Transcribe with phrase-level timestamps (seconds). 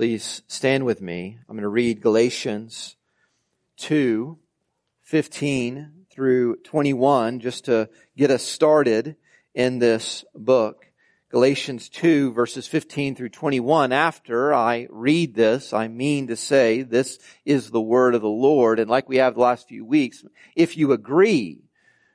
[0.00, 1.36] Please stand with me.
[1.46, 2.96] I'm going to read Galatians
[3.76, 4.38] 2,
[5.02, 9.16] 15 through 21 just to get us started
[9.54, 10.86] in this book.
[11.28, 13.92] Galatians 2 verses 15 through 21.
[13.92, 18.80] After I read this, I mean to say this is the word of the Lord.
[18.80, 20.24] And like we have the last few weeks,
[20.56, 21.60] if you agree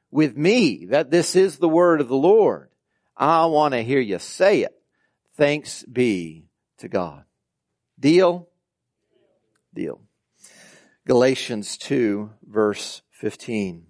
[0.10, 2.72] with me that this is the word of the Lord,
[3.16, 4.76] I want to hear you say it.
[5.36, 6.48] Thanks be
[6.80, 7.26] to God.
[8.00, 8.50] Deal?
[9.74, 10.02] Deal.
[11.08, 13.86] Galatians 2 verse 15.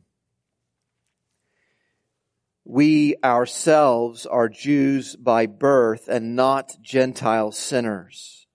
[2.63, 8.48] We ourselves are Jews by birth and not Gentile sinners.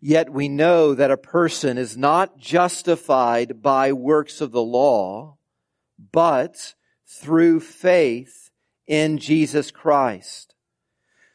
[0.00, 5.36] Yet we know that a person is not justified by works of the law,
[6.10, 6.74] but
[7.06, 8.50] through faith
[8.86, 10.51] in Jesus Christ.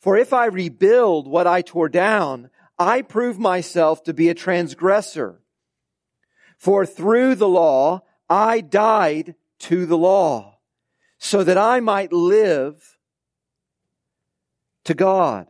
[0.00, 5.42] For if I rebuild what I tore down, I prove myself to be a transgressor.
[6.56, 10.58] For through the law, I died to the law
[11.18, 12.98] so that I might live
[14.84, 15.46] to God.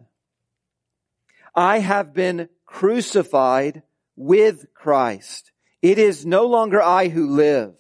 [1.55, 3.83] I have been crucified
[4.17, 5.53] with Christ.
[5.81, 7.75] It is no longer I who live,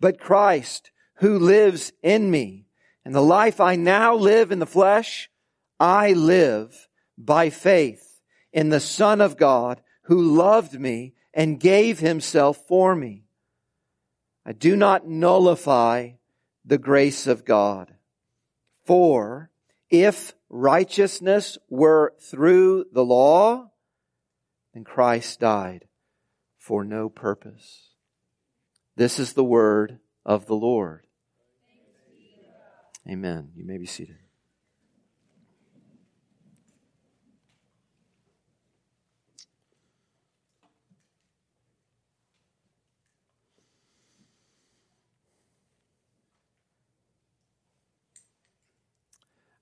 [0.00, 2.66] but Christ who lives in me.
[3.04, 5.30] And the life I now live in the flesh,
[5.80, 8.20] I live by faith
[8.52, 13.24] in the Son of God who loved me and gave himself for me.
[14.44, 16.12] I do not nullify
[16.64, 17.94] the grace of God.
[18.84, 19.50] For
[19.90, 23.70] if righteousness were through the law,
[24.72, 25.86] then Christ died
[26.56, 27.90] for no purpose.
[28.96, 31.06] This is the word of the Lord.
[33.08, 33.50] Amen.
[33.54, 34.16] You may be seated.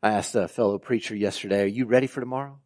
[0.02, 2.58] I asked a fellow preacher yesterday, are you ready for tomorrow?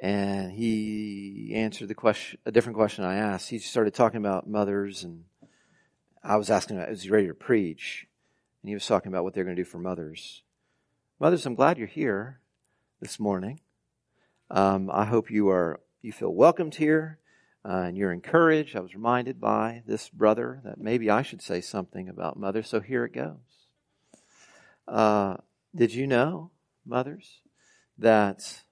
[0.00, 3.48] And he answered the question, a different question I asked.
[3.48, 5.24] He started talking about mothers and
[6.22, 8.06] I was asking is he ready to preach?
[8.62, 10.42] And he was talking about what they're going to do for mothers.
[11.18, 12.40] Mothers, I'm glad you're here
[13.00, 13.60] this morning.
[14.50, 17.18] Um, I hope you are, you feel welcomed here.
[17.64, 18.74] Uh, and you're encouraged.
[18.74, 22.80] I was reminded by this brother that maybe I should say something about mothers, so
[22.80, 23.36] here it goes.
[24.88, 25.36] Uh,
[25.74, 26.50] did you know,
[26.84, 27.40] mothers,
[27.98, 28.62] that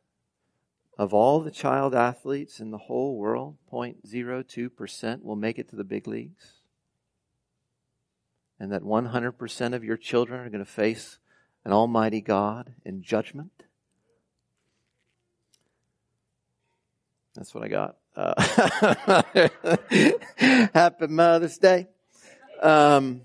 [0.98, 5.84] of all the child athletes in the whole world, 0.02% will make it to the
[5.84, 6.54] big leagues?
[8.58, 11.18] And that 100% of your children are going to face
[11.64, 13.64] an almighty God in judgment?
[17.34, 17.96] That's what I got.
[18.14, 19.22] Uh,
[20.74, 21.88] Happy Mother's Day.
[22.60, 23.22] Um,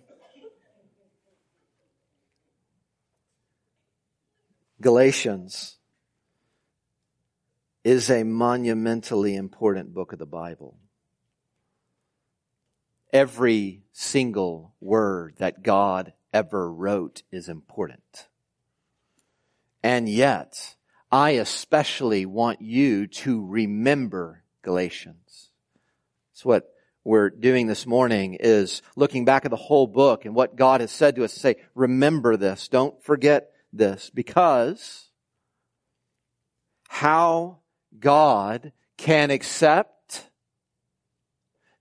[4.81, 5.77] Galatians
[7.83, 10.77] is a monumentally important book of the Bible.
[13.13, 18.27] Every single word that God ever wrote is important.
[19.81, 20.75] And yet,
[21.11, 25.51] I especially want you to remember Galatians.
[26.33, 26.69] It's what
[27.05, 30.91] we're doing this morning is looking back at the whole book and what God has
[30.91, 32.67] said to us to say, remember this.
[32.67, 35.09] Don't forget this because
[36.87, 37.59] how
[37.99, 40.29] God can accept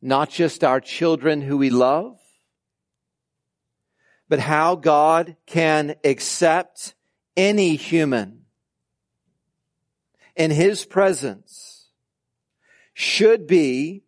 [0.03, 2.19] not just our children who we love,
[4.29, 6.95] but how God can accept
[7.37, 8.45] any human
[10.37, 11.87] in His presence
[12.93, 14.03] should be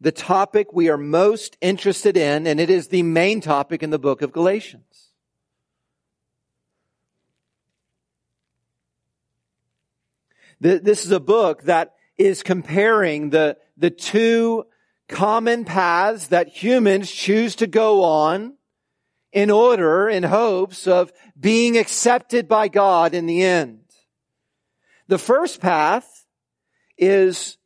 [0.00, 3.98] the topic we are most interested in, and it is the main topic in the
[3.98, 4.85] book of Galatians.
[10.60, 14.64] This is a book that is comparing the, the two
[15.08, 18.54] common paths that humans choose to go on
[19.32, 23.80] in order, in hopes of being accepted by God in the end.
[25.08, 26.24] The first path
[26.96, 27.58] is,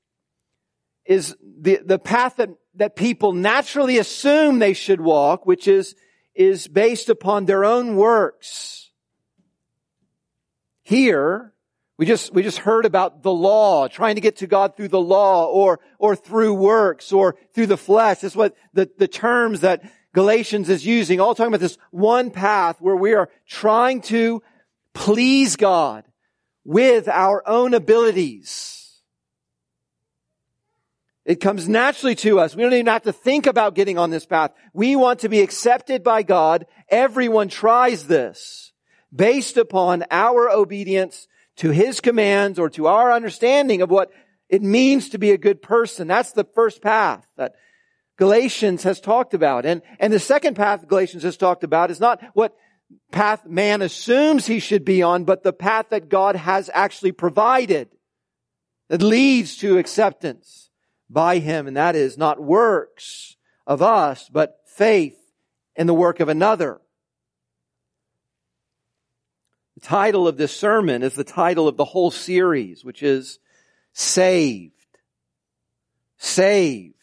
[1.04, 5.94] is the, the path that, that people naturally assume they should walk, which is,
[6.34, 8.90] is based upon their own works.
[10.82, 11.54] Here,
[12.00, 14.98] we just, we just heard about the law, trying to get to God through the
[14.98, 18.20] law or, or through works or through the flesh.
[18.20, 19.82] That's what the, the terms that
[20.14, 24.42] Galatians is using, all talking about this one path where we are trying to
[24.94, 26.04] please God
[26.64, 29.02] with our own abilities.
[31.26, 32.56] It comes naturally to us.
[32.56, 34.52] We don't even have to think about getting on this path.
[34.72, 36.64] We want to be accepted by God.
[36.88, 38.72] Everyone tries this
[39.14, 41.26] based upon our obedience
[41.60, 44.10] to His commands or to our understanding of what
[44.48, 46.08] it means to be a good person.
[46.08, 47.54] That's the first path that
[48.16, 49.64] Galatians has talked about.
[49.64, 52.56] And, and the second path Galatians has talked about is not what
[53.12, 57.88] path man assumes he should be on, but the path that God has actually provided
[58.88, 60.70] that leads to acceptance
[61.08, 61.66] by him.
[61.66, 63.36] And that is not works
[63.66, 65.16] of us, but faith
[65.76, 66.80] in the work of another.
[69.80, 73.38] The title of this sermon is the title of the whole series, which is
[73.94, 74.74] Saved.
[76.18, 76.94] Saved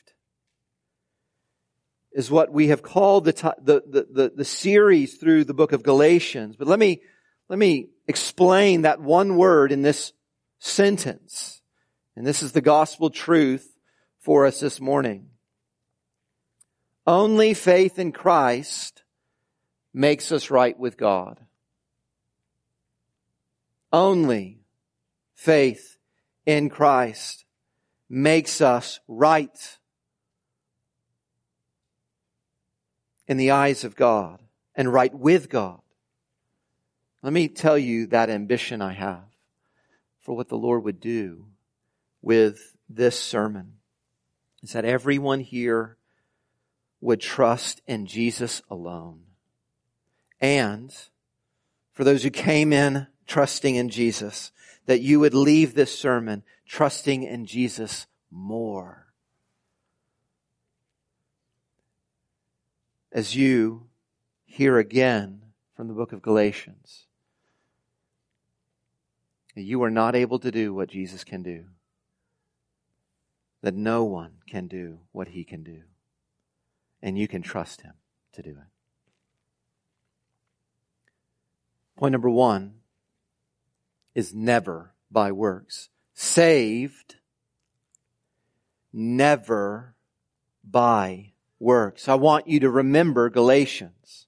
[2.11, 5.81] is what we have called the, the, the, the, the series through the book of
[5.81, 6.55] Galatians.
[6.55, 7.01] But let me,
[7.49, 10.13] let me explain that one word in this
[10.59, 11.61] sentence.
[12.15, 13.75] And this is the gospel truth
[14.19, 15.29] for us this morning.
[17.07, 19.01] Only faith in Christ
[19.95, 21.39] makes us right with God.
[23.91, 24.59] Only
[25.33, 25.97] faith
[26.45, 27.45] in Christ
[28.09, 29.77] makes us right
[33.27, 34.41] in the eyes of God
[34.75, 35.81] and right with God.
[37.21, 39.25] Let me tell you that ambition I have
[40.21, 41.45] for what the Lord would do
[42.21, 43.73] with this sermon
[44.63, 45.97] is that everyone here
[47.01, 49.21] would trust in Jesus alone.
[50.39, 50.93] And
[51.91, 54.51] for those who came in trusting in Jesus,
[54.85, 59.07] that you would leave this sermon trusting in Jesus more.
[63.17, 63.87] as you
[64.45, 65.41] hear again
[65.75, 67.05] from the book of Galatians
[69.55, 71.65] you are not able to do what Jesus can do,
[73.63, 75.81] that no one can do what he can do,
[77.01, 77.93] and you can trust him
[78.33, 78.67] to do it.
[81.97, 82.75] Point number one
[84.17, 85.89] is never by works.
[86.15, 87.17] Saved,
[88.91, 89.93] never
[90.63, 92.09] by works.
[92.09, 94.25] I want you to remember Galatians.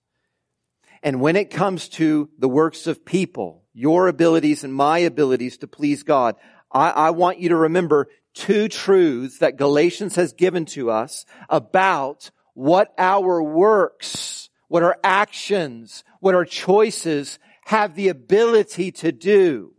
[1.01, 5.67] And when it comes to the works of people, your abilities and my abilities to
[5.67, 6.35] please God,
[6.71, 12.29] I, I want you to remember two truths that Galatians has given to us about
[12.53, 19.73] what our works, what our actions, what our choices have the ability to do.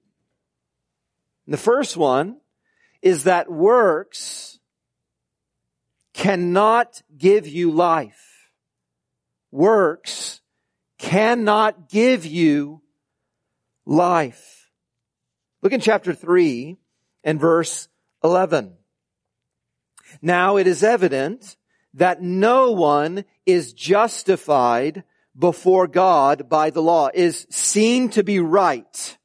[1.47, 2.37] The first one
[3.03, 4.59] is that works
[6.13, 8.51] cannot give you life.
[9.51, 10.41] Works
[10.99, 12.83] cannot give you
[13.87, 14.71] life.
[15.63, 16.77] Look in chapter 3
[17.25, 17.89] and verse
[18.23, 18.75] 11.
[20.23, 21.57] Now it is evident
[21.95, 25.05] that no one is justified
[25.37, 29.19] before God by the law, is seen to be right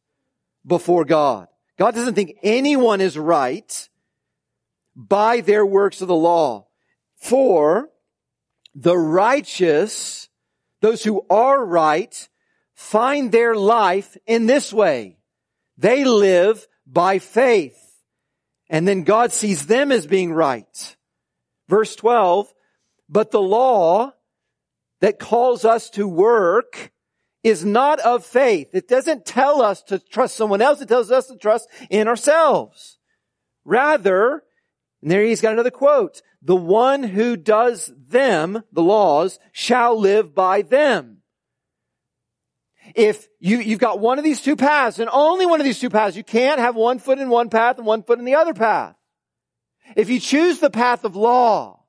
[0.65, 1.47] before God.
[1.77, 3.89] God doesn't think anyone is right
[4.95, 6.67] by their works of the law.
[7.17, 7.89] For
[8.73, 10.29] the righteous,
[10.81, 12.29] those who are right,
[12.73, 15.17] find their life in this way.
[15.77, 17.81] They live by faith.
[18.69, 20.95] And then God sees them as being right.
[21.67, 22.53] Verse 12,
[23.09, 24.13] but the law
[25.01, 26.91] that calls us to work
[27.45, 28.69] is not of faith.
[28.73, 30.81] It doesn't tell us to trust someone else.
[30.81, 32.97] It tells us to trust in ourselves.
[33.63, 34.41] Rather,
[35.03, 36.23] and there he's got another quote.
[36.41, 41.17] The one who does them, the laws, shall live by them.
[42.95, 45.91] If you, you've got one of these two paths and only one of these two
[45.91, 48.55] paths, you can't have one foot in one path and one foot in the other
[48.55, 48.95] path.
[49.95, 51.83] If you choose the path of law,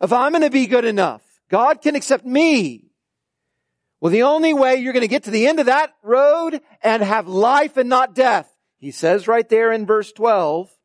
[0.00, 2.91] if I'm going to be good enough, God can accept me.
[4.02, 7.04] Well, the only way you're going to get to the end of that road and
[7.04, 10.76] have life and not death, he says right there in verse 12,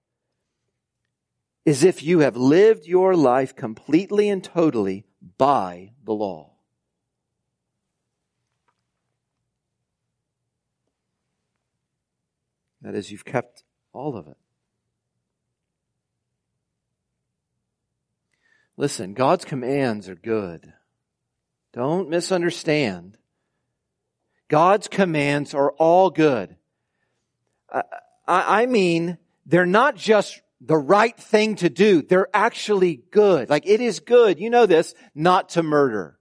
[1.66, 5.08] is if you have lived your life completely and totally
[5.40, 6.52] by the law.
[12.84, 14.38] That is, you've kept all of it.
[18.78, 20.74] Listen, God's commands are good.
[21.78, 23.20] Don't misunderstand.
[24.48, 26.56] God's commands are all good.
[27.72, 27.84] I,
[28.26, 32.02] I mean, they're not just the right thing to do.
[32.02, 33.52] They're actually good.
[33.52, 36.18] Like it is good, you know this, not to murder.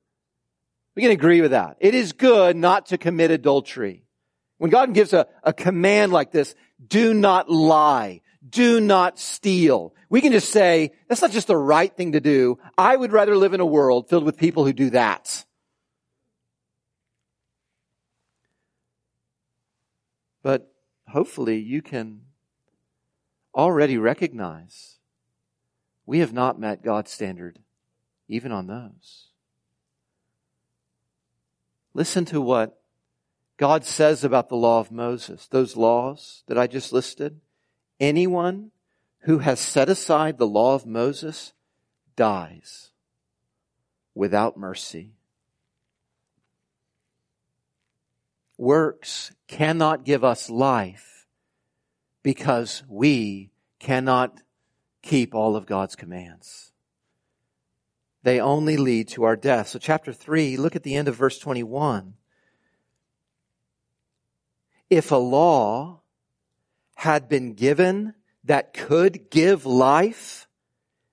[0.95, 1.79] We can agree with that.
[1.81, 4.05] It is good not to commit adultery.
[4.59, 6.55] When God gives a, a command like this,
[6.87, 8.21] do not lie.
[8.47, 9.95] Do not steal.
[10.11, 12.59] We can just say, that's not just the right thing to do.
[12.77, 15.45] I would rather live in a world filled with people who do that.
[20.47, 20.73] But
[21.09, 22.21] hopefully you can
[23.53, 24.99] already recognize
[26.07, 27.59] we have not met God's standard
[28.29, 29.31] even on those.
[31.95, 32.79] Listen to what
[33.57, 37.41] God says about the law of Moses, those laws that I just listed.
[37.99, 38.71] Anyone
[39.23, 41.55] who has set aside the law of Moses
[42.15, 42.93] dies
[44.15, 45.16] without mercy.
[48.59, 51.27] Works cannot give us life
[52.23, 54.41] because we cannot
[55.03, 56.73] keep all of God's commands.
[58.23, 59.69] They only lead to our death.
[59.69, 62.15] So chapter 3, look at the end of verse 21.
[64.91, 66.01] If a law
[66.97, 70.49] had been given that could give life,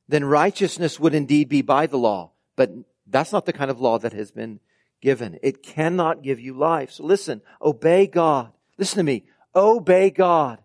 [0.07, 2.31] then righteousness would indeed be by the law.
[2.55, 2.71] But
[3.05, 4.59] that's not the kind of law that has been
[5.03, 5.37] given.
[5.43, 6.91] It cannot give you life.
[6.91, 8.53] So listen, obey God.
[8.77, 9.25] Listen to me.
[9.53, 10.59] Obey God.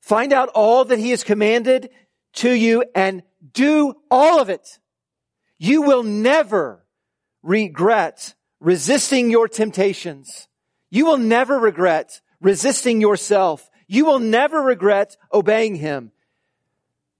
[0.00, 1.90] Find out all that He has commanded
[2.36, 4.78] to you and do all of it.
[5.58, 6.84] You will never
[7.42, 10.48] regret resisting your temptations.
[10.88, 13.68] You will never regret resisting yourself.
[13.88, 16.12] You will never regret obeying Him.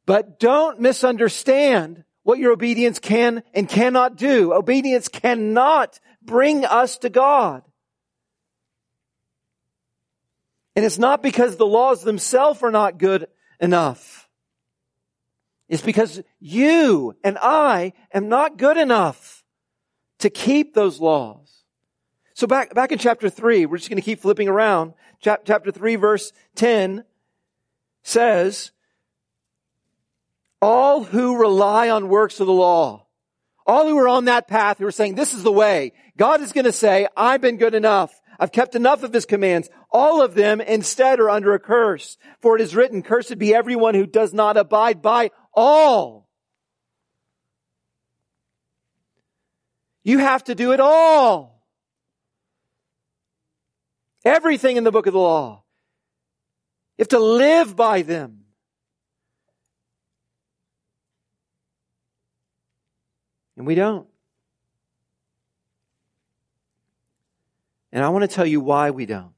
[0.06, 4.52] But don't misunderstand what your obedience can and cannot do.
[4.52, 7.62] Obedience cannot bring us to God.
[10.74, 13.28] And it's not because the laws themselves are not good
[13.60, 14.28] enough.
[15.68, 19.44] It's because you and I am not good enough
[20.18, 21.62] to keep those laws.
[22.34, 24.94] So back, back in chapter 3, we're just going to keep flipping around.
[25.20, 27.04] Chapter 3 verse 10
[28.02, 28.72] says,
[30.60, 33.06] all who rely on works of the law,
[33.66, 36.52] all who are on that path who are saying, this is the way, God is
[36.52, 38.12] going to say, I've been good enough.
[38.38, 39.70] I've kept enough of his commands.
[39.90, 42.18] All of them instead are under a curse.
[42.40, 46.28] For it is written, cursed be everyone who does not abide by all.
[50.04, 51.64] You have to do it all.
[54.24, 55.64] Everything in the book of the law.
[56.96, 58.45] You have to live by them.
[63.56, 64.06] And we don't.
[67.92, 69.32] And I want to tell you why we don't.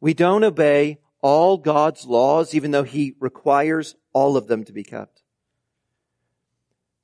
[0.00, 4.84] We don't obey all God's laws, even though He requires all of them to be
[4.84, 5.22] kept.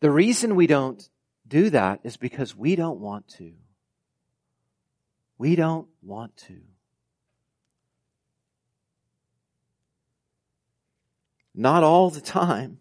[0.00, 1.08] The reason we don't
[1.46, 3.52] do that is because we don't want to.
[5.38, 6.60] We don't want to.
[11.54, 12.78] Not all the time.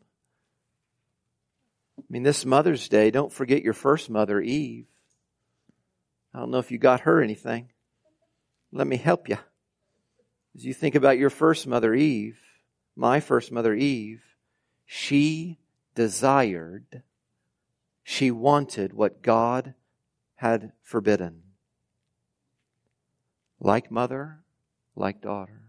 [2.06, 4.86] I mean, this Mother's Day, don't forget your first mother, Eve.
[6.34, 7.70] I don't know if you got her anything.
[8.72, 9.38] Let me help you.
[10.56, 12.38] As you think about your first mother, Eve,
[12.96, 14.22] my first mother, Eve,
[14.86, 15.58] she
[15.96, 17.02] desired,
[18.04, 19.74] she wanted what God
[20.36, 21.42] had forbidden
[23.60, 24.44] like mother,
[24.96, 25.64] like daughter,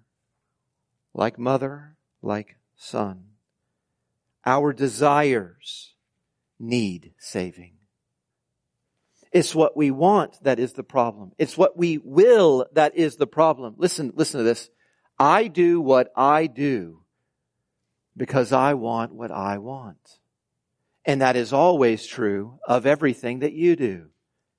[1.14, 3.25] like mother, like son.
[4.45, 5.95] Our desires
[6.59, 7.75] need saving.
[9.33, 11.33] It's what we want that is the problem.
[11.39, 13.75] It's what we will that is the problem.
[13.77, 14.71] Listen, listen to this.
[15.19, 17.03] I do what I do
[18.17, 20.19] because I want what I want.
[21.05, 24.07] And that is always true of everything that you do.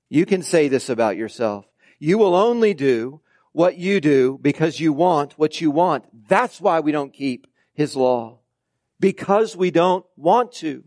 [0.08, 1.66] You can say this about yourself.
[1.98, 3.20] You will only do
[3.52, 6.04] what you do because you want what you want.
[6.28, 8.38] That's why we don't keep His law.
[9.00, 10.84] Because we don't want to.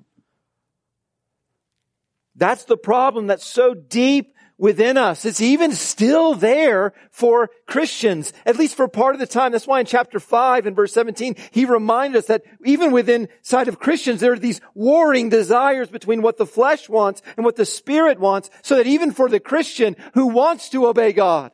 [2.36, 5.26] That's the problem that's so deep within us.
[5.26, 9.52] It's even still there for Christians, at least for part of the time.
[9.52, 13.68] That's why in chapter 5 and verse 17, he reminded us that even within side
[13.68, 17.66] of Christians, there are these warring desires between what the flesh wants and what the
[17.66, 21.52] spirit wants, so that even for the Christian who wants to obey God,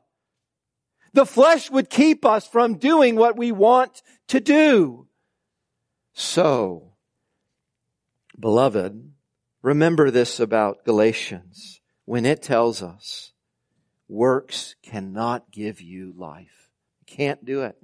[1.14, 5.08] the flesh would keep us from doing what we want to do.
[6.14, 6.92] So,
[8.38, 9.14] beloved,
[9.68, 13.34] remember this about Galatians when it tells us
[14.08, 16.70] works cannot give you life.
[17.06, 17.76] Can't do it.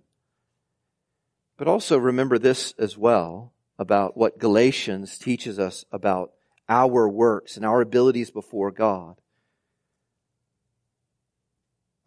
[1.57, 6.31] But also remember this as well about what Galatians teaches us about
[6.69, 9.19] our works and our abilities before God.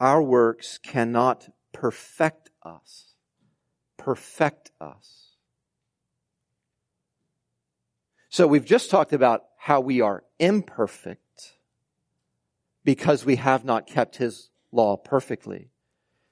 [0.00, 3.12] Our works cannot perfect us.
[3.98, 5.26] Perfect us.
[8.30, 11.56] So we've just talked about how we are imperfect
[12.84, 15.72] because we have not kept his law perfectly.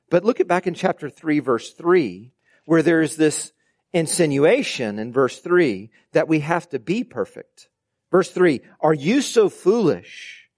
[0.08, 2.30] But look at back in chapter 3 verse 3
[2.64, 3.50] where there's this
[3.92, 7.68] insinuation in verse 3 that we have to be perfect.
[8.12, 10.48] Verse 3, are you so foolish?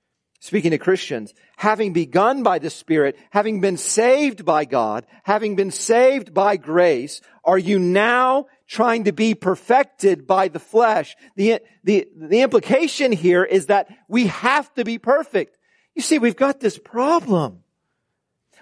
[0.41, 5.71] Speaking to Christians, having begun by the Spirit, having been saved by God, having been
[5.71, 11.17] saved by grace, are you now trying to be perfected by the flesh?
[11.37, 15.59] The, the, the implication here is that we have to be perfect.
[15.95, 17.63] You see, we've got this problem.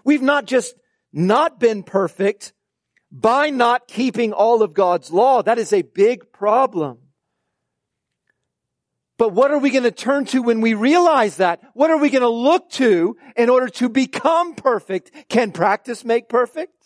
[0.04, 0.74] We've not just
[1.12, 2.52] not been perfect,
[3.14, 5.40] by not keeping all of God's law.
[5.40, 6.98] That is a big problem.
[9.16, 11.62] But what are we going to turn to when we realize that?
[11.74, 15.28] What are we going to look to in order to become perfect?
[15.28, 16.83] Can practice make perfect?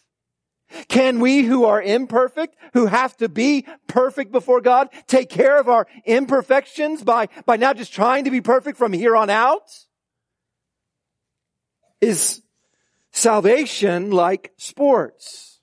[0.89, 5.69] Can we who are imperfect, who have to be perfect before God, take care of
[5.69, 9.71] our imperfections by, by now just trying to be perfect from here on out?
[12.01, 12.43] Is
[13.11, 15.61] salvation like sports?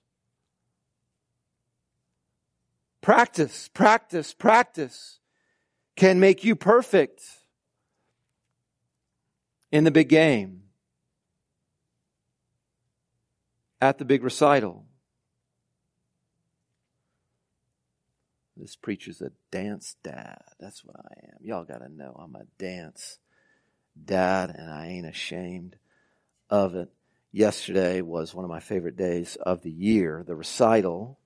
[3.02, 5.20] Practice, practice, practice
[5.96, 7.22] can make you perfect
[9.72, 10.64] in the big game,
[13.80, 14.86] at the big recital.
[18.58, 20.42] This preacher's a dance dad.
[20.60, 21.38] That's what I am.
[21.42, 23.20] Y'all gotta know I'm a dance
[24.02, 25.76] dad and I ain't ashamed
[26.50, 26.90] of it.
[27.32, 31.20] Yesterday was one of my favorite days of the year, the recital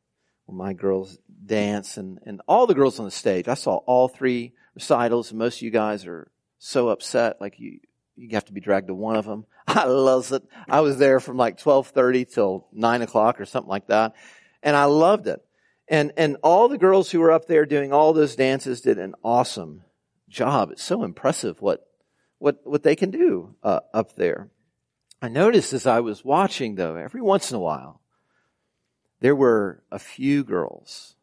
[0.45, 3.47] where my girls dance and, and all the girls on the stage.
[3.47, 7.39] I saw all three recitals and most of you guys are so upset.
[7.39, 7.79] Like you,
[8.15, 9.45] you have to be dragged to one of them.
[9.67, 10.43] I love it.
[10.67, 14.15] I was there from like 1230 till nine o'clock or something like that.
[14.63, 15.45] And I loved it.
[15.89, 19.15] And, and all the girls who were up there doing all those dances did an
[19.23, 19.83] awesome
[20.29, 20.69] job.
[20.71, 21.87] It's so impressive what,
[22.37, 24.51] what, what they can do uh, up there.
[25.19, 28.01] I noticed as I was watching though, every once in a while,
[29.19, 31.15] there were a few girls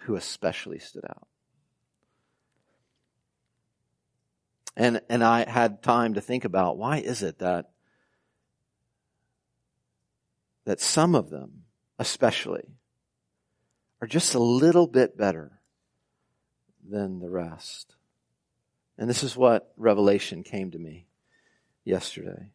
[0.00, 1.28] who especially stood out.
[4.76, 7.70] And, and I had time to think about why is it that,
[10.64, 11.64] that some of them,
[11.98, 12.64] especially,
[14.04, 15.62] are just a little bit better
[16.86, 17.94] than the rest.
[18.98, 21.06] And this is what revelation came to me
[21.86, 22.50] yesterday.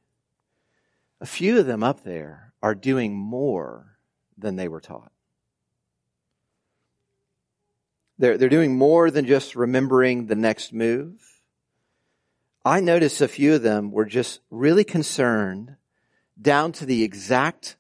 [1.20, 3.98] A few of them up there are doing more
[4.38, 5.12] than they were taught.
[8.20, 11.42] They're, they're doing more than just remembering the next move.
[12.64, 15.78] I noticed a few of them were just really concerned
[16.40, 17.76] down to the exact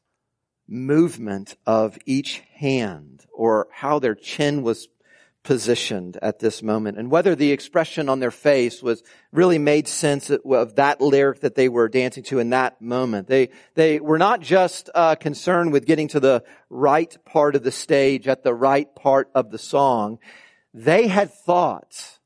[0.69, 4.87] movement of each hand or how their chin was
[5.41, 9.01] positioned at this moment and whether the expression on their face was
[9.31, 13.27] really made sense of that lyric that they were dancing to in that moment.
[13.27, 17.71] They, they were not just uh, concerned with getting to the right part of the
[17.71, 20.19] stage at the right part of the song.
[20.73, 22.19] They had thoughts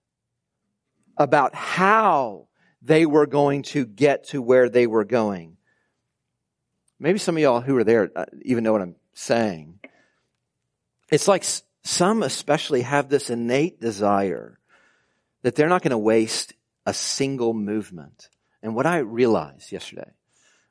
[1.16, 2.48] about how
[2.82, 5.58] they were going to get to where they were going.
[7.04, 9.78] Maybe some of y'all who are there uh, even know what I'm saying.
[11.12, 11.44] It's like
[11.84, 14.58] some especially have this innate desire
[15.42, 16.54] that they're not going to waste
[16.86, 18.30] a single movement.
[18.62, 20.12] And what I realized yesterday,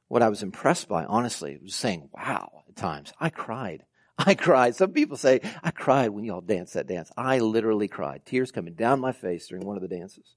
[0.09, 3.85] what I was impressed by, honestly, was saying, wow, at times, I cried.
[4.18, 4.75] I cried.
[4.75, 7.12] Some people say, I cried when y'all danced that dance.
[7.14, 8.23] I literally cried.
[8.25, 10.35] Tears coming down my face during one of the dances.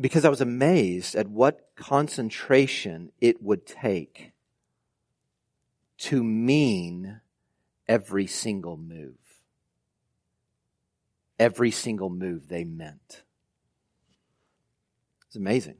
[0.00, 4.32] Because I was amazed at what concentration it would take
[5.98, 7.20] to mean
[7.88, 9.16] every single move.
[11.38, 13.22] Every single move they meant.
[15.26, 15.76] It's amazing.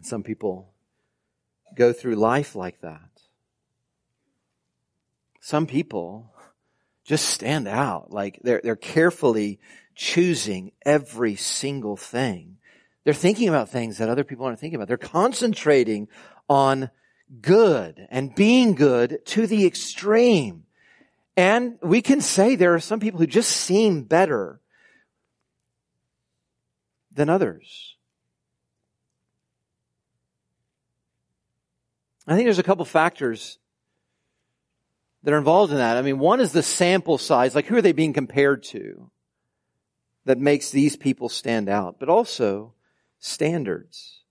[0.00, 0.72] Some people
[1.74, 3.10] go through life like that.
[5.40, 6.32] Some people
[7.04, 8.12] just stand out.
[8.12, 9.60] Like they're, they're carefully
[9.94, 12.57] choosing every single thing.
[13.08, 14.88] They're thinking about things that other people aren't thinking about.
[14.88, 16.08] They're concentrating
[16.46, 16.90] on
[17.40, 20.64] good and being good to the extreme.
[21.34, 24.60] And we can say there are some people who just seem better
[27.10, 27.96] than others.
[32.26, 33.58] I think there's a couple factors
[35.22, 35.96] that are involved in that.
[35.96, 39.10] I mean, one is the sample size, like who are they being compared to
[40.26, 42.74] that makes these people stand out, but also
[43.18, 44.22] standards.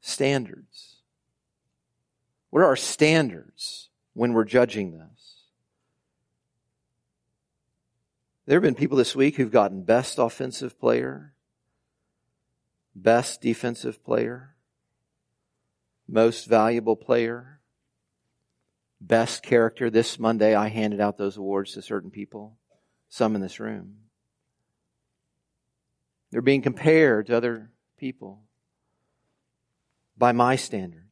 [0.00, 0.96] Standards.
[2.50, 5.42] What are our standards when we're judging this?
[8.46, 11.34] There have been people this week who've gotten best offensive player,
[12.94, 14.54] best defensive player,
[16.08, 17.60] most valuable player,
[19.00, 19.90] best character.
[19.90, 22.56] This Monday I handed out those awards to certain people,
[23.10, 23.96] some in this room.
[26.30, 28.42] They're being compared to other people
[30.16, 31.04] by my standards.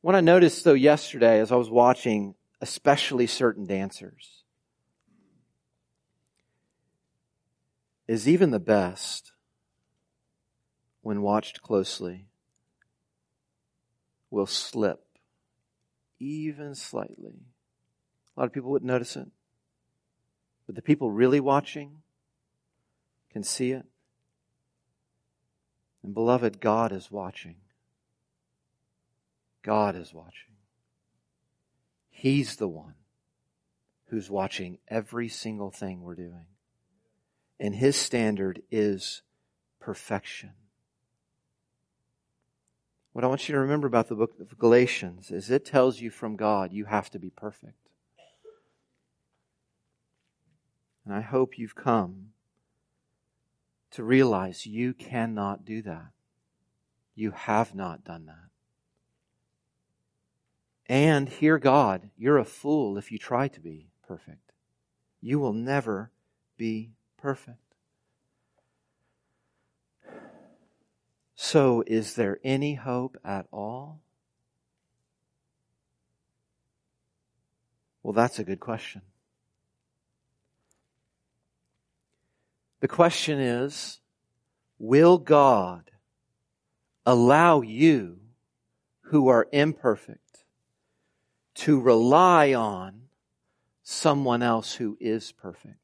[0.00, 4.44] What I noticed though yesterday as I was watching especially certain dancers
[8.06, 9.32] is even the best
[11.02, 12.26] when watched closely
[14.30, 15.04] will slip
[16.18, 17.46] even slightly.
[18.36, 19.28] A lot of people wouldn't notice it.
[20.66, 22.02] But the people really watching
[23.32, 23.84] can see it.
[26.02, 27.56] And beloved, God is watching.
[29.62, 30.54] God is watching.
[32.08, 32.94] He's the one
[34.06, 36.46] who's watching every single thing we're doing.
[37.58, 39.22] And His standard is
[39.78, 40.52] perfection.
[43.12, 46.10] What I want you to remember about the book of Galatians is it tells you
[46.10, 47.74] from God you have to be perfect.
[51.04, 52.28] And I hope you've come
[53.92, 56.10] to realize you cannot do that.
[57.14, 58.50] You have not done that.
[60.86, 64.52] And hear God, you're a fool if you try to be perfect.
[65.20, 66.10] You will never
[66.56, 67.58] be perfect.
[71.34, 74.00] So, is there any hope at all?
[78.02, 79.02] Well, that's a good question.
[82.80, 84.00] The question is,
[84.78, 85.90] will God
[87.04, 88.20] allow you
[89.02, 90.44] who are imperfect
[91.54, 93.02] to rely on
[93.82, 95.76] someone else who is perfect?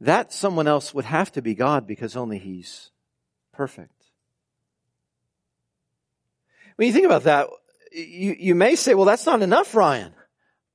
[0.00, 2.90] That someone else would have to be God because only He's
[3.52, 3.92] perfect.
[6.76, 7.46] When you think about that,
[7.92, 10.12] you, you may say, well, that's not enough, Ryan.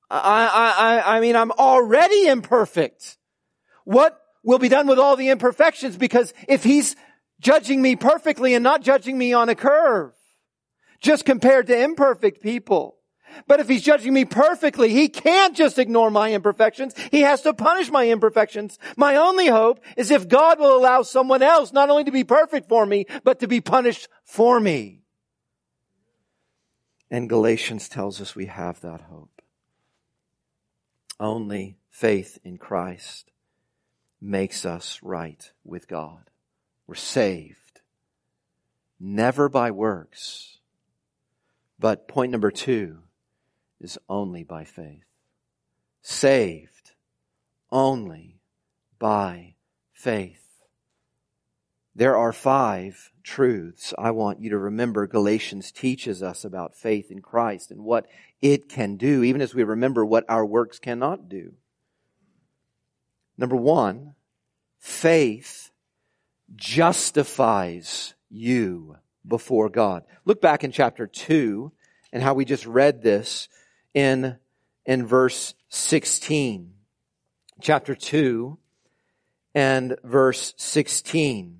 [0.10, 3.17] I, I, I mean, I'm already imperfect.
[3.84, 5.98] What will be done with all the imperfections?
[5.98, 6.95] Because if he's
[7.39, 10.13] judging me perfectly and not judging me on a curve,
[11.00, 12.98] just compared to imperfect people.
[13.48, 16.95] But if he's judging me perfectly, he can't just ignore my imperfections.
[17.12, 18.80] He has to punish my imperfections.
[18.98, 22.67] My only hope is if God will allow someone else not only to be perfect
[22.67, 25.04] for me, but to be punished for me.
[27.12, 29.38] And Galatians tells us we have that hope.
[31.19, 33.32] Only faith in Christ
[34.21, 36.29] makes us right with God.
[36.88, 37.82] We're saved.
[38.99, 40.60] Never by works.
[41.77, 42.99] But point number two
[43.79, 45.05] is only by faith.
[46.01, 46.91] Saved
[47.71, 48.39] only
[48.97, 49.55] by
[49.93, 50.48] faith.
[51.99, 57.21] There are five truths I want you to remember Galatians teaches us about faith in
[57.21, 58.07] Christ and what
[58.41, 61.55] it can do, even as we remember what our works cannot do.
[63.38, 64.15] Number one,
[64.79, 65.71] faith
[66.55, 68.95] justifies you
[69.27, 70.05] before God.
[70.23, 71.69] Look back in chapter 2
[72.13, 73.49] and how we just read this
[73.93, 74.38] in,
[74.85, 76.75] in verse 16.
[77.59, 78.57] Chapter 2
[79.53, 81.59] and verse 16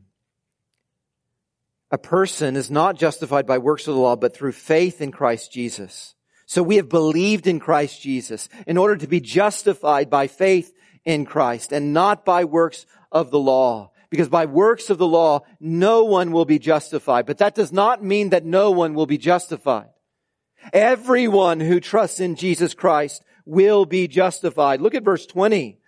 [1.92, 5.52] a person is not justified by works of the law, but through faith in Christ
[5.52, 6.16] Jesus.
[6.46, 10.74] So we have believed in Christ Jesus in order to be justified by faith
[11.06, 13.92] in Christ and not by works of the law.
[14.10, 17.28] Because by works of the law, no one will be justified.
[17.28, 19.90] But that does not mean that no one will be justified.
[20.74, 24.82] Everyone who trusts in Jesus Christ will be justified.
[24.82, 25.80] Look at verse 20.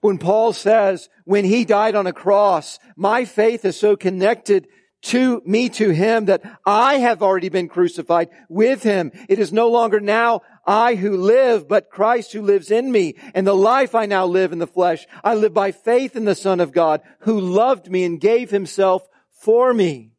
[0.00, 4.68] When Paul says, when he died on a cross, my faith is so connected
[5.00, 9.12] to me to him that I have already been crucified with him.
[9.28, 13.14] It is no longer now I who live, but Christ who lives in me.
[13.34, 16.34] And the life I now live in the flesh, I live by faith in the
[16.34, 20.12] Son of God who loved me and gave himself for me.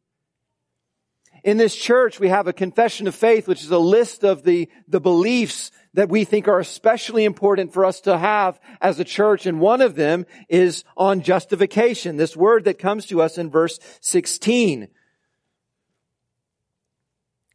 [1.42, 4.68] In this church, we have a confession of faith, which is a list of the,
[4.88, 9.46] the beliefs that we think are especially important for us to have as a church.
[9.46, 13.78] And one of them is on justification, this word that comes to us in verse
[14.00, 14.88] 16.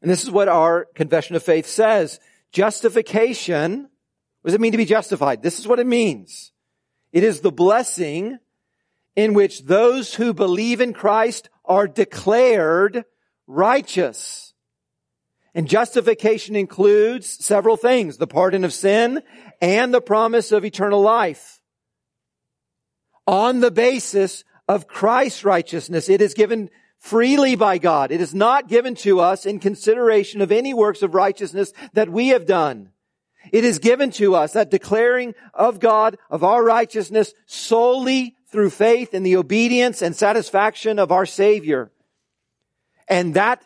[0.02, 2.20] And this is what our confession of faith says.
[2.52, 3.90] Justification,
[4.42, 5.42] what does it mean to be justified?
[5.42, 6.52] This is what it means.
[7.12, 8.38] It is the blessing
[9.16, 13.06] in which those who believe in Christ are declared
[13.48, 14.45] righteous.
[15.56, 19.24] And justification includes several things, the pardon of sin
[19.62, 21.62] and the promise of eternal life.
[23.26, 28.12] On the basis of Christ's righteousness, it is given freely by God.
[28.12, 32.30] It is not given to us in consideration of any works of righteousness that we
[32.30, 32.90] have done.
[33.54, 39.14] It is given to us, that declaring of God, of our righteousness solely through faith
[39.14, 41.92] in the obedience and satisfaction of our Savior.
[43.08, 43.64] And that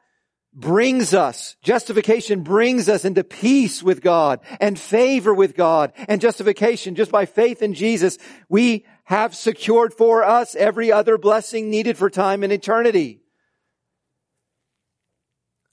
[0.54, 6.96] brings us, justification brings us into peace with God and favor with God and justification
[6.96, 8.18] just by faith in Jesus.
[8.50, 13.22] We have secured for us every other blessing needed for time and eternity.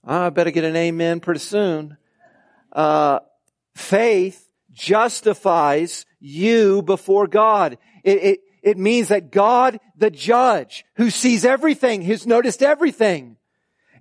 [0.03, 1.97] I better get an amen pretty soon.
[2.71, 3.19] Uh,
[3.75, 7.77] faith justifies you before God.
[8.03, 13.36] It, it, it means that God, the judge, who sees everything, who's noticed everything,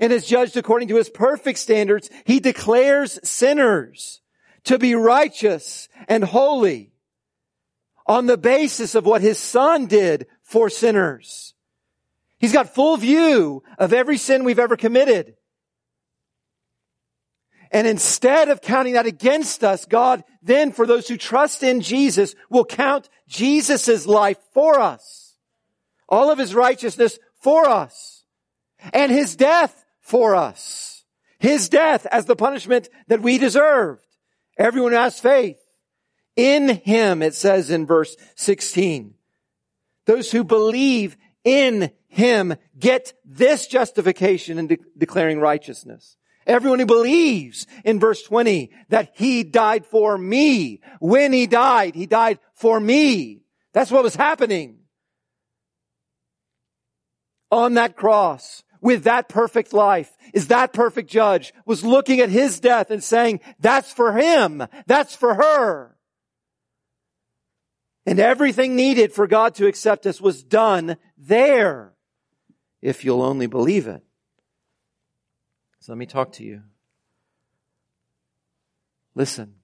[0.00, 4.20] and is judged according to his perfect standards, he declares sinners
[4.64, 6.92] to be righteous and holy
[8.06, 11.54] on the basis of what his son did for sinners.
[12.38, 15.34] He's got full view of every sin we've ever committed.
[17.72, 22.34] And instead of counting that against us, God then, for those who trust in Jesus,
[22.48, 25.36] will count Jesus' life for us.
[26.08, 28.24] All of his righteousness for us.
[28.92, 31.04] And his death for us.
[31.38, 34.06] His death as the punishment that we deserved.
[34.56, 35.58] Everyone who has faith
[36.36, 39.14] in him, it says in verse 16.
[40.06, 46.16] Those who believe in him get this justification in de- declaring righteousness.
[46.46, 50.80] Everyone who believes in verse 20 that he died for me.
[51.00, 53.42] When he died, he died for me.
[53.72, 54.78] That's what was happening
[57.50, 62.60] on that cross with that perfect life is that perfect judge was looking at his
[62.60, 64.62] death and saying, that's for him.
[64.86, 65.96] That's for her.
[68.06, 71.92] And everything needed for God to accept us was done there.
[72.80, 74.02] If you'll only believe it.
[75.80, 76.62] So let me talk to you.
[79.14, 79.54] Listen.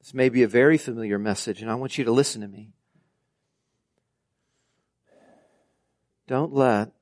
[0.00, 2.72] This may be a very familiar message, and I want you to listen to me.
[6.32, 6.92] Don't let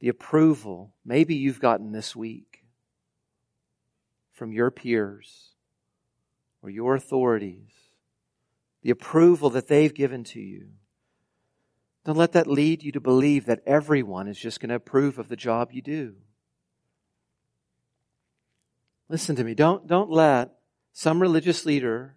[0.00, 2.64] the approval maybe you've gotten this week
[4.30, 5.50] from your peers
[6.62, 7.74] or your authorities,
[8.80, 10.68] the approval that they've given to you,
[12.06, 15.28] don't let that lead you to believe that everyone is just going to approve of
[15.28, 16.14] the job you do.
[19.10, 19.52] Listen to me.
[19.52, 20.52] Don't, don't let
[20.94, 22.16] some religious leader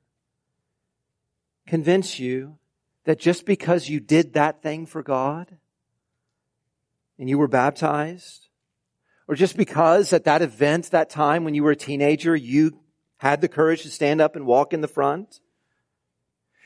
[1.68, 2.58] convince you
[3.06, 5.58] that just because you did that thing for God
[7.18, 8.50] and you were baptized,
[9.28, 12.80] or just because at that event, that time when you were a teenager, you
[13.18, 15.40] had the courage to stand up and walk in the front,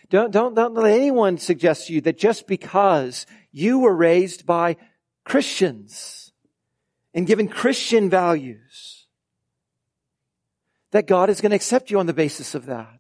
[0.10, 4.76] don't, don't, don't let anyone suggest to you that just because you were raised by
[5.24, 6.32] Christians
[7.14, 9.06] and given Christian values,
[10.92, 13.00] that God is going to accept you on the basis of that.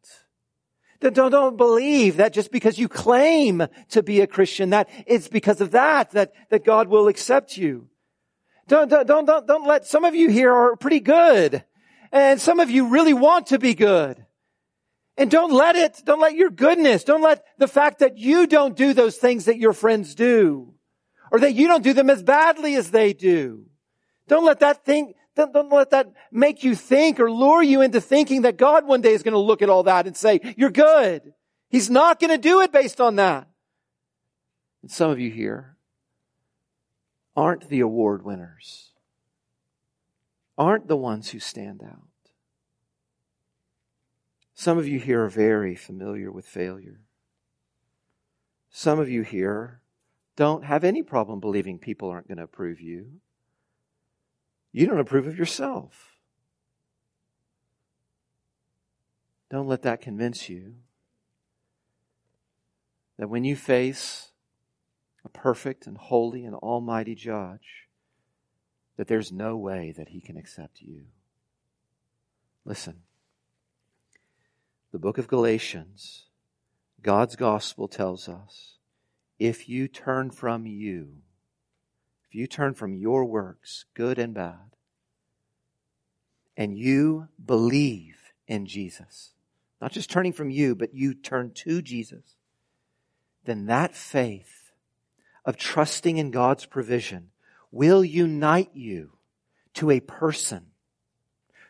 [1.01, 5.61] Don't, don't believe that just because you claim to be a Christian, that it's because
[5.61, 7.87] of that, that, that God will accept you.
[8.67, 11.63] Don't, don't, don't, don't let, some of you here are pretty good.
[12.11, 14.25] And some of you really want to be good.
[15.17, 18.75] And don't let it, don't let your goodness, don't let the fact that you don't
[18.75, 20.73] do those things that your friends do,
[21.31, 23.65] or that you don't do them as badly as they do.
[24.29, 28.01] Don't let that thing, don't, don't let that make you think or lure you into
[28.01, 30.69] thinking that God one day is going to look at all that and say, you're
[30.69, 31.33] good.
[31.69, 33.47] He's not going to do it based on that.
[34.81, 35.77] And some of you here
[37.35, 38.91] aren't the award winners,
[40.57, 42.03] aren't the ones who stand out.
[44.53, 46.99] Some of you here are very familiar with failure.
[48.69, 49.81] Some of you here
[50.35, 53.21] don't have any problem believing people aren't going to approve you.
[54.71, 56.19] You don't approve of yourself.
[59.49, 60.75] Don't let that convince you
[63.17, 64.31] that when you face
[65.25, 67.87] a perfect and holy and almighty judge,
[68.95, 71.05] that there's no way that he can accept you.
[72.63, 73.01] Listen,
[74.91, 76.25] the book of Galatians,
[77.01, 78.77] God's gospel tells us
[79.39, 81.23] if you turn from you,
[82.29, 84.75] if you turn from your works, good and bad,
[86.55, 89.33] and you believe in Jesus,
[89.81, 92.35] not just turning from you, but you turn to Jesus,
[93.45, 94.71] then that faith
[95.43, 97.31] of trusting in God's provision
[97.71, 99.13] will unite you
[99.73, 100.67] to a person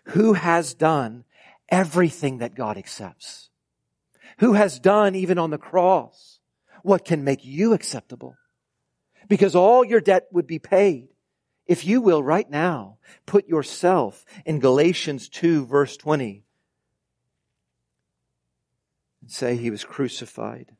[0.05, 1.23] who has done
[1.69, 3.49] everything that God accepts,
[4.39, 6.39] who has done even on the cross
[6.83, 8.35] what can make you acceptable.
[9.29, 11.07] Because all your debt would be paid.
[11.65, 16.43] If you will right now put yourself in Galatians 2 verse 20
[19.21, 20.75] and say he was crucified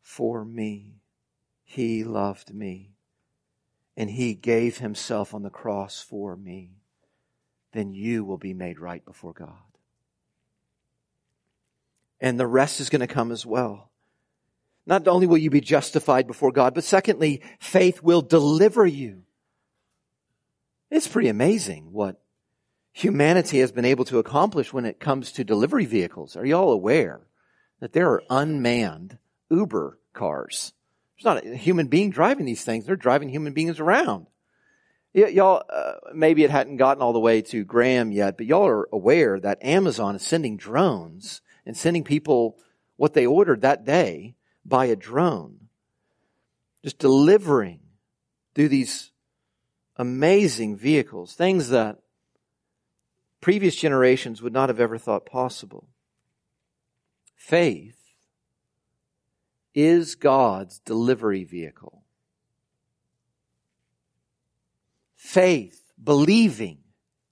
[0.00, 1.00] for me.
[1.64, 2.92] He loved me
[3.96, 6.70] and he gave himself on the cross for me.
[7.72, 9.48] Then you will be made right before God.
[12.20, 13.90] And the rest is going to come as well.
[14.86, 19.22] Not only will you be justified before God, but secondly, faith will deliver you.
[20.90, 22.20] It's pretty amazing what
[22.92, 26.36] humanity has been able to accomplish when it comes to delivery vehicles.
[26.36, 27.26] Are you all aware
[27.80, 29.18] that there are unmanned
[29.50, 30.72] Uber cars?
[31.16, 32.84] There's not a human being driving these things.
[32.84, 34.26] They're driving human beings around.
[35.14, 38.66] Y- y'all, uh, maybe it hadn't gotten all the way to Graham yet, but y'all
[38.66, 42.58] are aware that Amazon is sending drones and sending people
[42.96, 45.68] what they ordered that day by a drone.
[46.82, 47.80] Just delivering
[48.54, 49.10] through these
[49.96, 51.98] amazing vehicles, things that
[53.40, 55.88] previous generations would not have ever thought possible.
[57.36, 57.98] Faith
[59.74, 62.04] is God's delivery vehicle.
[65.16, 66.78] Faith, believing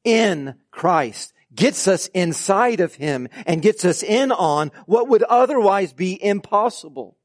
[0.05, 5.93] in Christ, gets us inside of Him and gets us in on what would otherwise
[5.93, 7.17] be impossible.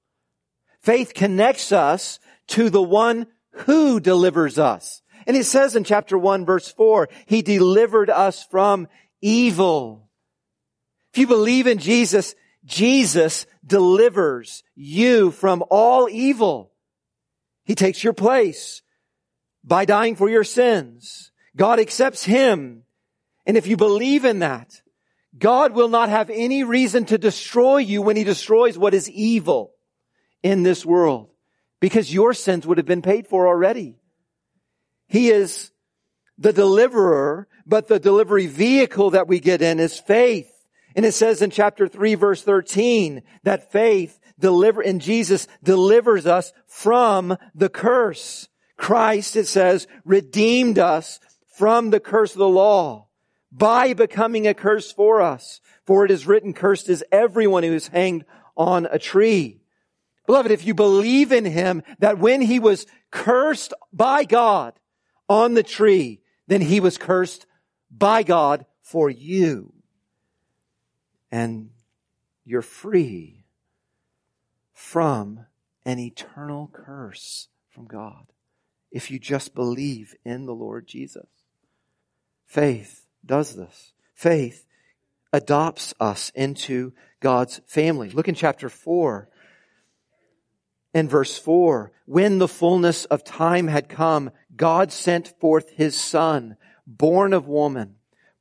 [0.82, 5.02] Faith connects us to the one who delivers us.
[5.26, 8.88] And it says in chapter 1 verse 4, He delivered us from
[9.22, 10.10] evil.
[11.12, 16.72] If you believe in Jesus, Jesus delivers you from all evil.
[17.66, 18.82] He takes your place
[19.64, 21.32] by dying for your sins.
[21.56, 22.84] God accepts Him.
[23.46, 24.82] And if you believe in that,
[25.38, 29.74] God will not have any reason to destroy you when He destroys what is evil
[30.44, 31.30] in this world
[31.80, 33.96] because your sins would have been paid for already.
[35.08, 35.72] He is
[36.38, 40.52] the deliverer, but the delivery vehicle that we get in is faith.
[40.96, 46.54] And it says in chapter 3 verse 13 that faith deliver in Jesus delivers us
[46.66, 48.48] from the curse.
[48.78, 51.20] Christ, it says, redeemed us
[51.56, 53.08] from the curse of the law
[53.52, 55.62] by becoming a curse for us.
[55.86, 59.62] For it is written, cursed is everyone who is hanged on a tree.
[60.28, 64.74] Beloved, if you believe in him, that when he was cursed by God
[65.28, 67.48] on the tree, then he was cursed
[67.90, 69.74] by God for you.
[71.32, 71.72] And
[72.46, 73.46] you're free
[74.74, 75.46] from
[75.86, 78.28] an eternal curse from God
[78.92, 81.28] if you just believe in the Lord Jesus.
[82.46, 83.94] Faith does this.
[84.14, 84.66] Faith
[85.32, 88.10] adopts us into God's family.
[88.10, 89.30] Look in chapter 4
[90.98, 91.92] and verse 4.
[92.06, 97.96] When the fullness of time had come, God sent forth his son, born of woman,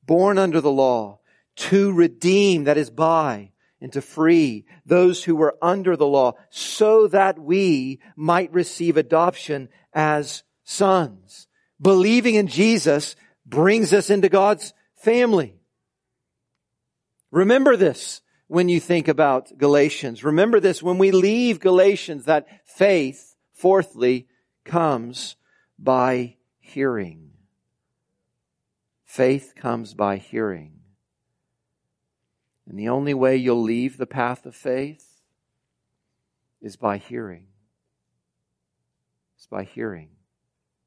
[0.05, 1.21] born under the law,
[1.57, 7.07] to redeem, that is by, and to free those who were under the law, so
[7.09, 11.49] that we might receive adoption as sons.
[11.81, 15.61] Believing in Jesus brings us into God's family.
[17.31, 20.23] Remember this when you think about Galatians.
[20.25, 24.29] Remember this when we leave Galatians that faith, fourthly,
[24.65, 25.37] comes
[25.79, 27.31] by hearing.
[29.05, 30.73] Faith comes by hearing.
[32.69, 35.23] And the only way you'll leave the path of faith
[36.61, 37.47] is by hearing.
[39.37, 40.11] It's by hearing.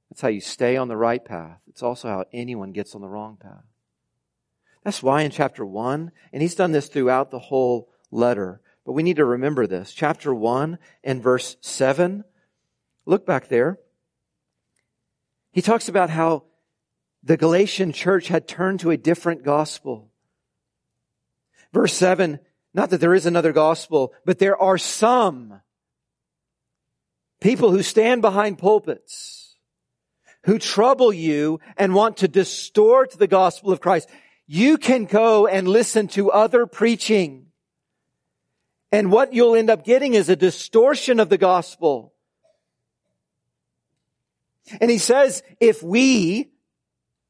[0.10, 1.62] That's how you stay on the right path.
[1.68, 3.69] It's also how anyone gets on the wrong path.
[4.84, 9.04] That's why in chapter 1, and he's done this throughout the whole letter, But we
[9.04, 9.94] need to remember this.
[9.94, 12.24] Chapter 1 and verse 7.
[13.06, 13.78] Look back there.
[15.52, 16.46] He talks about how
[17.22, 20.10] the Galatian church had turned to a different gospel.
[21.72, 22.40] Verse 7,
[22.74, 25.62] not that there is another gospel, but there are some
[27.42, 29.56] people who stand behind pulpits
[30.46, 34.10] who trouble you and want to distort the gospel of Christ.
[34.52, 37.46] You can go and listen to other preaching.
[38.92, 42.16] And what you'll end up getting is a distortion of the gospel.
[44.82, 46.50] And he says, if we,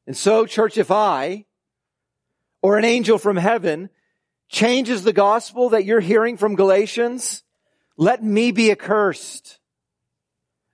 [0.06, 1.44] and so church, if I,
[2.62, 3.90] or an angel from heaven
[4.48, 7.42] changes the gospel that you're hearing from Galatians,
[7.98, 9.58] let me be accursed.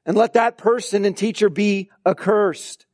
[0.05, 2.87] And let that person and teacher be accursed.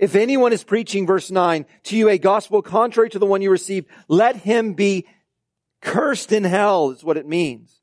[0.00, 3.50] If anyone is preaching, verse 9, to you a gospel contrary to the one you
[3.50, 5.06] received, let him be
[5.82, 7.82] cursed in hell, is what it means.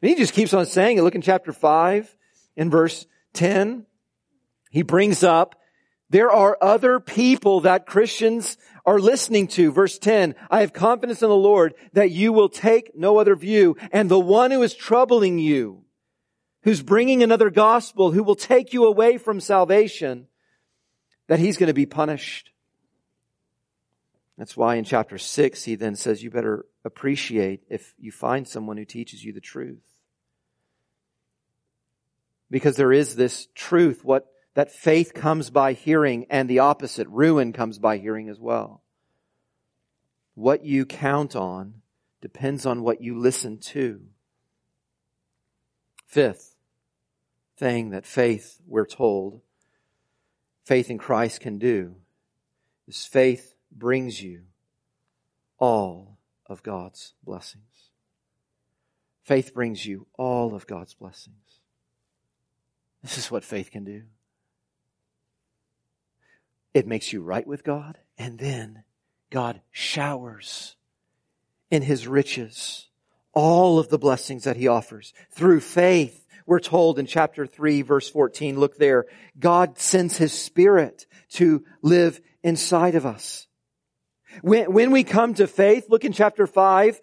[0.00, 1.02] And he just keeps on saying it.
[1.02, 2.16] Look in chapter 5,
[2.54, 3.86] in verse 10.
[4.70, 5.56] He brings up,
[6.10, 9.72] there are other people that Christians are listening to.
[9.72, 13.76] Verse 10, I have confidence in the Lord that you will take no other view.
[13.90, 15.82] And the one who is troubling you,
[16.62, 20.28] who's bringing another gospel, who will take you away from salvation,
[21.26, 22.50] that he's going to be punished.
[24.38, 28.76] That's why in chapter 6, he then says you better appreciate if you find someone
[28.76, 29.82] who teaches you the truth.
[32.50, 37.52] Because there is this truth, what that faith comes by hearing and the opposite, ruin
[37.52, 38.82] comes by hearing as well.
[40.34, 41.82] What you count on
[42.20, 44.02] depends on what you listen to.
[46.06, 46.54] Fifth
[47.56, 49.40] thing that faith, we're told,
[50.66, 51.94] faith in Christ can do
[52.88, 54.42] is faith brings you
[55.58, 57.90] all of God's blessings.
[59.22, 61.60] Faith brings you all of God's blessings.
[63.02, 64.02] This is what faith can do.
[66.74, 68.82] It makes you right with God, and then
[69.30, 70.74] God showers
[71.70, 72.88] in His riches
[73.32, 75.14] all of the blessings that He offers.
[75.30, 79.06] Through faith, we're told in chapter 3, verse 14, look there,
[79.38, 83.46] God sends His Spirit to live inside of us.
[84.42, 87.00] When, when we come to faith, look in chapter 5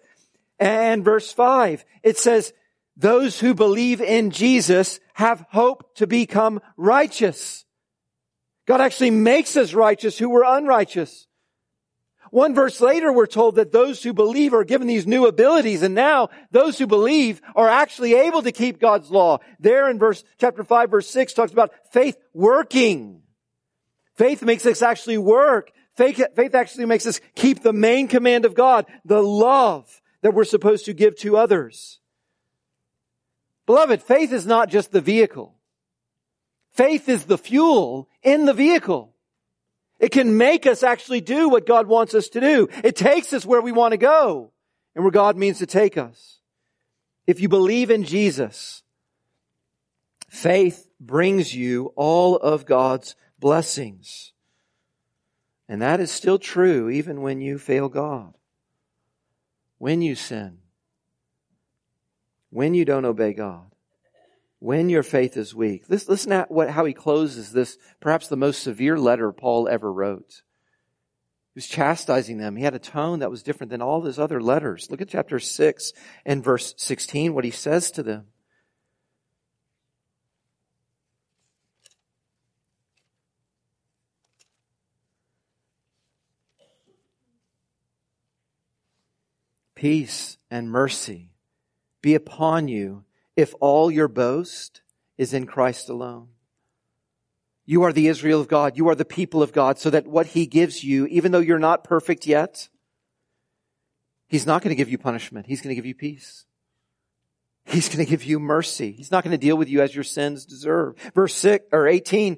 [0.58, 1.84] and verse 5.
[2.02, 2.52] It says,
[2.96, 7.64] those who believe in Jesus have hope to become righteous.
[8.66, 11.26] God actually makes us righteous who were unrighteous.
[12.34, 15.94] One verse later, we're told that those who believe are given these new abilities, and
[15.94, 19.38] now those who believe are actually able to keep God's law.
[19.60, 23.22] There in verse, chapter 5, verse 6 talks about faith working.
[24.16, 25.70] Faith makes us actually work.
[25.96, 30.42] Faith, faith actually makes us keep the main command of God, the love that we're
[30.42, 32.00] supposed to give to others.
[33.64, 35.54] Beloved, faith is not just the vehicle.
[36.72, 39.13] Faith is the fuel in the vehicle.
[40.04, 42.68] It can make us actually do what God wants us to do.
[42.84, 44.52] It takes us where we want to go
[44.94, 46.40] and where God means to take us.
[47.26, 48.82] If you believe in Jesus,
[50.28, 54.34] faith brings you all of God's blessings.
[55.70, 58.34] And that is still true even when you fail God.
[59.78, 60.58] When you sin.
[62.50, 63.73] When you don't obey God
[64.64, 65.84] when your faith is weak.
[65.90, 69.92] Listen, listen at what, how he closes this, perhaps the most severe letter Paul ever
[69.92, 70.40] wrote.
[71.52, 72.56] He was chastising them.
[72.56, 74.90] He had a tone that was different than all his other letters.
[74.90, 75.92] Look at chapter 6
[76.24, 78.28] and verse 16, what he says to them.
[89.74, 91.32] Peace and mercy
[92.00, 93.04] be upon you
[93.36, 94.82] if all your boast
[95.18, 96.28] is in Christ alone.
[97.66, 98.76] You are the Israel of God.
[98.76, 101.58] You are the people of God so that what he gives you, even though you're
[101.58, 102.68] not perfect yet,
[104.28, 105.46] he's not going to give you punishment.
[105.46, 106.44] He's going to give you peace.
[107.64, 108.92] He's going to give you mercy.
[108.92, 110.96] He's not going to deal with you as your sins deserve.
[111.14, 112.36] Verse 6 or 18,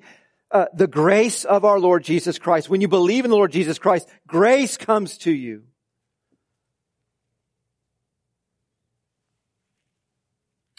[0.53, 2.71] uh, the grace of our Lord Jesus Christ.
[2.71, 5.65] When you believe in the Lord Jesus Christ, grace comes to you.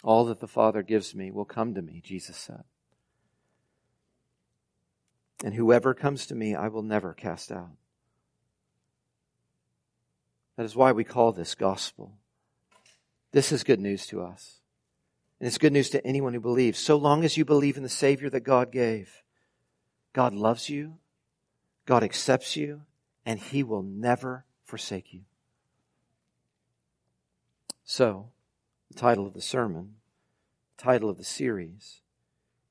[0.08, 2.64] All that the Father gives me will come to me, Jesus said.
[5.44, 7.76] And whoever comes to me, I will never cast out.
[10.56, 12.14] That is why we call this gospel.
[13.32, 14.62] This is good news to us.
[15.40, 16.78] And it's good news to anyone who believes.
[16.78, 19.22] So long as you believe in the Savior that God gave,
[20.14, 20.94] God loves you,
[21.84, 22.80] God accepts you,
[23.26, 25.24] and He will never forsake you.
[27.84, 28.30] So,
[28.90, 29.96] the title of the sermon,
[30.78, 32.00] title of the series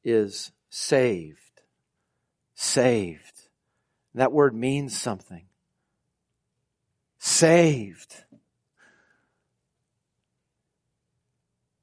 [0.04, 1.62] is Saved.
[2.56, 3.50] Saved.
[4.16, 5.46] That word means something.
[7.20, 8.24] Saved.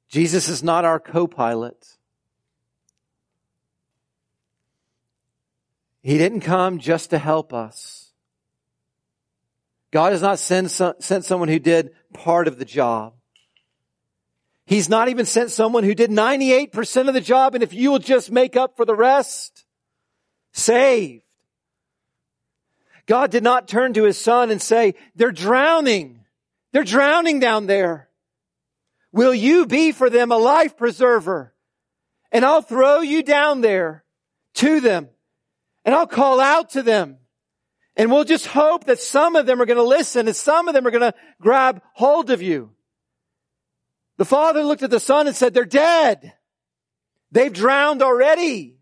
[0.09, 1.97] Jesus is not our co-pilot.
[6.01, 8.13] He didn't come just to help us.
[9.91, 13.14] God has not sent, sent someone who did part of the job.
[14.65, 17.99] He's not even sent someone who did 98% of the job and if you will
[17.99, 19.65] just make up for the rest,
[20.53, 21.23] saved.
[23.05, 26.21] God did not turn to his son and say, they're drowning.
[26.71, 28.09] They're drowning down there.
[29.11, 31.53] Will you be for them a life preserver?
[32.31, 34.03] And I'll throw you down there
[34.55, 35.09] to them
[35.85, 37.19] and I'll call out to them.
[37.95, 40.73] And we'll just hope that some of them are going to listen and some of
[40.73, 42.74] them are going to grab hold of you.
[44.17, 46.33] The father looked at the son and said, they're dead.
[47.31, 48.77] They've drowned already.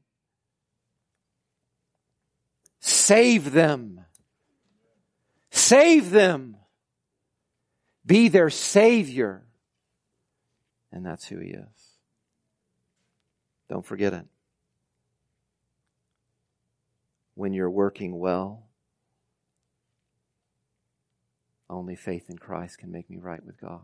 [2.80, 4.02] Save them.
[5.50, 6.58] Save them.
[8.06, 9.44] Be their savior.
[10.92, 11.98] And that's who he is.
[13.70, 14.26] Don't forget it.
[17.36, 18.68] When you're working well,
[21.70, 23.82] only faith in Christ can make me right with God.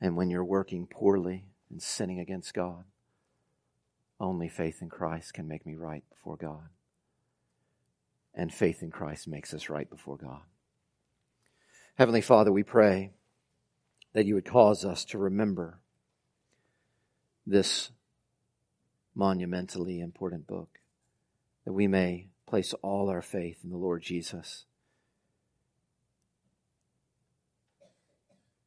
[0.00, 2.84] And when you're working poorly and sinning against God,
[4.18, 6.68] only faith in Christ can make me right before God.
[8.34, 10.42] And faith in Christ makes us right before God.
[11.96, 13.12] Heavenly Father, we pray
[14.12, 15.80] that you would cause us to remember
[17.46, 17.90] this
[19.14, 20.78] monumentally important book,
[21.64, 24.64] that we may place all our faith in the Lord Jesus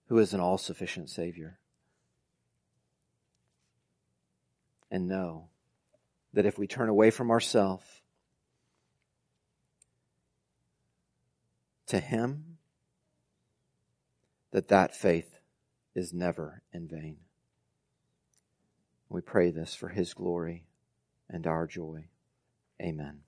[0.08, 1.60] who is an all sufficient Savior.
[4.92, 5.50] And know
[6.34, 7.86] that if we turn away from ourselves
[11.88, 12.58] to Him,
[14.52, 15.40] that that faith
[15.96, 17.18] is never in vain.
[19.10, 20.66] We pray this for His glory
[21.30, 22.06] and our joy.
[22.82, 23.22] Amen.